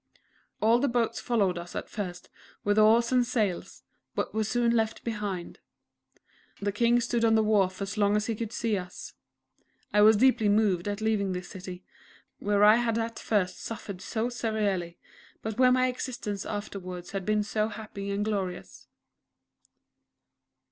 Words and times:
All 0.63 0.79
the 0.79 0.87
boats 0.87 1.19
followed 1.19 1.59
us 1.59 1.75
at 1.75 1.87
first 1.87 2.27
with 2.63 2.79
oars 2.79 3.11
and 3.11 3.23
sails, 3.23 3.83
but 4.15 4.33
were 4.33 4.43
soon 4.43 4.71
left 4.71 5.03
behind. 5.03 5.59
The 6.59 6.71
King 6.71 6.99
stood 6.99 7.23
on 7.23 7.35
the 7.35 7.43
wharf 7.43 7.83
as 7.83 7.99
long 7.99 8.15
as 8.15 8.25
he 8.25 8.33
could 8.35 8.51
see 8.51 8.75
us. 8.77 9.13
I 9.93 10.01
was 10.01 10.17
deeply 10.17 10.49
moved 10.49 10.87
at 10.87 11.01
leaving 11.01 11.33
this 11.33 11.49
city, 11.49 11.83
where 12.39 12.63
I 12.63 12.77
had 12.77 12.97
at 12.97 13.19
first 13.19 13.59
suffered 13.61 14.01
so 14.01 14.27
severely, 14.27 14.97
but 15.43 15.59
where 15.59 15.71
my 15.71 15.85
existence 15.85 16.47
afterwards 16.47 17.11
had 17.11 17.23
been 17.23 17.43
so 17.43 17.67
happy 17.67 18.09
and 18.09 18.25
glorious. 18.25 18.87